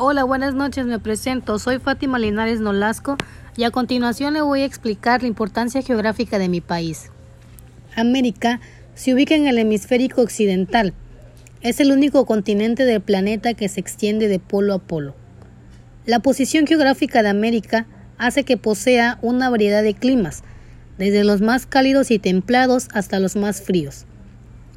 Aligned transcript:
Hola, 0.00 0.22
buenas 0.22 0.54
noches, 0.54 0.86
me 0.86 1.00
presento. 1.00 1.58
Soy 1.58 1.80
Fátima 1.80 2.20
Linares 2.20 2.60
Nolasco 2.60 3.16
y 3.56 3.64
a 3.64 3.72
continuación 3.72 4.34
le 4.34 4.42
voy 4.42 4.60
a 4.60 4.64
explicar 4.64 5.22
la 5.22 5.26
importancia 5.26 5.82
geográfica 5.82 6.38
de 6.38 6.48
mi 6.48 6.60
país. 6.60 7.10
América 7.96 8.60
se 8.94 9.12
ubica 9.12 9.34
en 9.34 9.48
el 9.48 9.58
hemisférico 9.58 10.22
occidental. 10.22 10.94
Es 11.62 11.80
el 11.80 11.90
único 11.90 12.26
continente 12.26 12.84
del 12.84 13.00
planeta 13.00 13.54
que 13.54 13.68
se 13.68 13.80
extiende 13.80 14.28
de 14.28 14.38
polo 14.38 14.74
a 14.74 14.78
polo. 14.78 15.16
La 16.06 16.20
posición 16.20 16.68
geográfica 16.68 17.24
de 17.24 17.30
América 17.30 17.88
hace 18.18 18.44
que 18.44 18.56
posea 18.56 19.18
una 19.20 19.50
variedad 19.50 19.82
de 19.82 19.94
climas, 19.94 20.44
desde 20.96 21.24
los 21.24 21.40
más 21.40 21.66
cálidos 21.66 22.12
y 22.12 22.20
templados 22.20 22.86
hasta 22.94 23.18
los 23.18 23.34
más 23.34 23.62
fríos, 23.62 24.06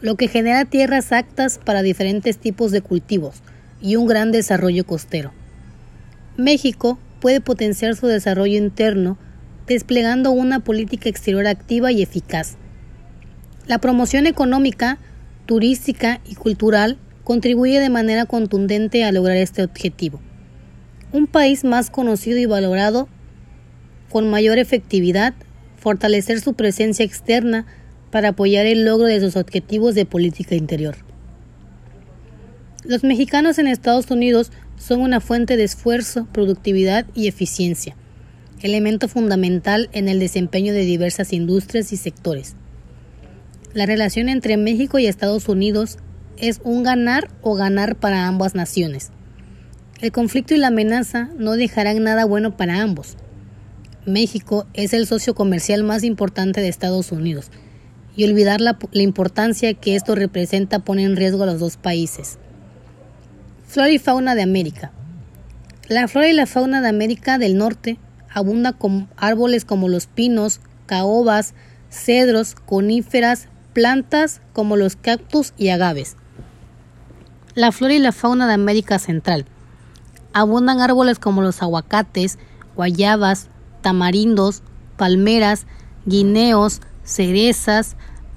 lo 0.00 0.14
que 0.14 0.28
genera 0.28 0.64
tierras 0.64 1.10
aptas 1.10 1.58
para 1.58 1.82
diferentes 1.82 2.38
tipos 2.38 2.70
de 2.70 2.82
cultivos 2.82 3.42
y 3.80 3.96
un 3.96 4.06
gran 4.06 4.32
desarrollo 4.32 4.84
costero. 4.84 5.32
México 6.36 6.98
puede 7.20 7.40
potenciar 7.40 7.96
su 7.96 8.06
desarrollo 8.06 8.56
interno 8.56 9.18
desplegando 9.66 10.30
una 10.30 10.60
política 10.60 11.08
exterior 11.08 11.46
activa 11.46 11.92
y 11.92 12.02
eficaz. 12.02 12.56
La 13.66 13.78
promoción 13.78 14.26
económica, 14.26 14.98
turística 15.46 16.20
y 16.24 16.34
cultural 16.34 16.96
contribuye 17.22 17.78
de 17.78 17.90
manera 17.90 18.24
contundente 18.24 19.04
a 19.04 19.12
lograr 19.12 19.36
este 19.36 19.62
objetivo. 19.62 20.20
Un 21.12 21.26
país 21.26 21.64
más 21.64 21.90
conocido 21.90 22.38
y 22.38 22.46
valorado, 22.46 23.08
con 24.08 24.30
mayor 24.30 24.58
efectividad, 24.58 25.34
fortalecer 25.76 26.40
su 26.40 26.54
presencia 26.54 27.04
externa 27.04 27.66
para 28.10 28.30
apoyar 28.30 28.64
el 28.64 28.86
logro 28.86 29.06
de 29.06 29.20
sus 29.20 29.36
objetivos 29.36 29.94
de 29.94 30.06
política 30.06 30.54
interior. 30.54 30.96
Los 32.88 33.04
mexicanos 33.04 33.58
en 33.58 33.66
Estados 33.66 34.10
Unidos 34.10 34.50
son 34.78 35.02
una 35.02 35.20
fuente 35.20 35.58
de 35.58 35.64
esfuerzo, 35.64 36.26
productividad 36.32 37.04
y 37.14 37.28
eficiencia, 37.28 37.94
elemento 38.62 39.08
fundamental 39.08 39.90
en 39.92 40.08
el 40.08 40.18
desempeño 40.18 40.72
de 40.72 40.86
diversas 40.86 41.34
industrias 41.34 41.92
y 41.92 41.98
sectores. 41.98 42.56
La 43.74 43.84
relación 43.84 44.30
entre 44.30 44.56
México 44.56 44.98
y 44.98 45.06
Estados 45.06 45.50
Unidos 45.50 45.98
es 46.38 46.62
un 46.64 46.82
ganar 46.82 47.28
o 47.42 47.56
ganar 47.56 47.96
para 47.96 48.26
ambas 48.26 48.54
naciones. 48.54 49.10
El 50.00 50.10
conflicto 50.10 50.54
y 50.54 50.56
la 50.56 50.68
amenaza 50.68 51.28
no 51.36 51.56
dejarán 51.56 52.02
nada 52.02 52.24
bueno 52.24 52.56
para 52.56 52.80
ambos. 52.80 53.18
México 54.06 54.66
es 54.72 54.94
el 54.94 55.06
socio 55.06 55.34
comercial 55.34 55.84
más 55.84 56.04
importante 56.04 56.62
de 56.62 56.68
Estados 56.68 57.12
Unidos 57.12 57.50
y 58.16 58.24
olvidar 58.24 58.62
la, 58.62 58.78
la 58.92 59.02
importancia 59.02 59.74
que 59.74 59.94
esto 59.94 60.14
representa 60.14 60.78
pone 60.78 61.02
en 61.02 61.16
riesgo 61.16 61.42
a 61.42 61.46
los 61.46 61.60
dos 61.60 61.76
países. 61.76 62.38
Flora 63.68 63.90
y 63.90 63.98
fauna 63.98 64.34
de 64.34 64.40
América. 64.40 64.92
La 65.88 66.08
flora 66.08 66.26
y 66.26 66.32
la 66.32 66.46
fauna 66.46 66.80
de 66.80 66.88
América 66.88 67.36
del 67.36 67.58
Norte 67.58 67.98
abunda 68.32 68.72
con 68.72 69.10
árboles 69.18 69.66
como 69.66 69.88
los 69.88 70.06
pinos, 70.06 70.62
caobas, 70.86 71.52
cedros, 71.90 72.54
coníferas, 72.54 73.48
plantas 73.74 74.40
como 74.54 74.78
los 74.78 74.96
cactus 74.96 75.52
y 75.58 75.68
agaves. 75.68 76.16
La 77.54 77.70
flora 77.70 77.92
y 77.92 77.98
la 77.98 78.12
fauna 78.12 78.48
de 78.48 78.54
América 78.54 78.98
Central. 78.98 79.44
Abundan 80.32 80.80
árboles 80.80 81.18
como 81.18 81.42
los 81.42 81.60
aguacates, 81.60 82.38
guayabas, 82.74 83.48
tamarindos, 83.82 84.62
palmeras, 84.96 85.66
guineos, 86.06 86.80
cerezas, 87.04 87.96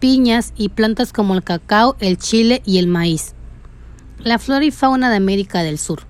piñas 0.00 0.52
y 0.56 0.70
plantas 0.70 1.12
como 1.12 1.34
el 1.34 1.44
cacao, 1.44 1.94
el 2.00 2.18
chile 2.18 2.60
y 2.66 2.78
el 2.78 2.88
maíz. 2.88 3.36
La 4.24 4.38
flora 4.38 4.64
y 4.64 4.70
fauna 4.70 5.10
de 5.10 5.16
América 5.16 5.64
del 5.64 5.78
Sur. 5.78 6.02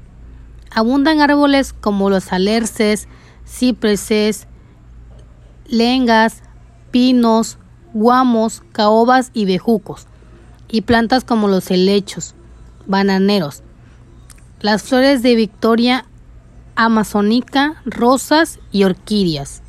Abundan 0.71 1.21
árboles 1.21 1.73
como 1.73 2.11
los 2.11 2.31
alerces, 2.31 3.09
cipreses, 3.47 4.47
lengas, 5.67 6.43
pinos, 6.91 7.57
guamos, 7.95 8.63
caobas 8.73 9.31
y 9.33 9.47
bejucos, 9.47 10.07
y 10.69 10.83
plantas 10.83 11.25
como 11.25 11.49
los 11.49 11.71
helechos, 11.71 12.35
bananeros. 12.87 13.63
Las 14.61 14.83
flores 14.83 15.23
de 15.23 15.35
Victoria 15.35 16.05
amazónica, 16.77 17.81
rosas 17.87 18.59
y 18.73 18.85
orquídeas. 18.85 19.63